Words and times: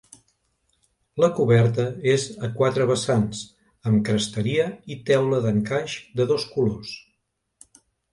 La 1.23 1.27
coberta 1.39 1.83
és 2.13 2.23
a 2.47 2.47
quatre 2.55 2.87
vessants, 2.91 3.41
amb 3.91 4.01
cresteria 4.07 4.65
i 4.95 4.97
teula 5.11 5.43
d'encaix 5.45 5.99
de 6.21 6.27
dos 6.33 6.47
colors. 6.55 6.95